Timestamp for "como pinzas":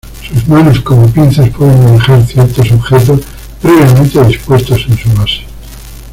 0.79-1.49